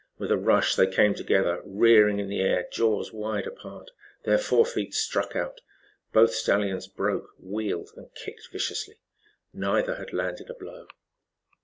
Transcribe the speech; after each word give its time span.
With 0.17 0.31
a 0.31 0.35
rush 0.35 0.75
they 0.75 0.87
came 0.87 1.13
together, 1.13 1.61
rearing 1.63 2.17
in 2.19 2.27
the 2.27 2.41
air, 2.41 2.67
jaws 2.71 3.13
wide 3.13 3.45
apart. 3.45 3.91
Their 4.23 4.39
fore 4.39 4.65
feet 4.65 4.95
struck 4.95 5.35
out. 5.35 5.61
Both 6.11 6.33
stallions 6.33 6.87
broke, 6.87 7.29
wheeled 7.37 7.91
and 7.95 8.09
kicked 8.15 8.49
viciously. 8.51 8.95
Neither 9.53 9.97
had 9.97 10.11
landed 10.11 10.49
a 10.49 10.55
blow. 10.55 10.87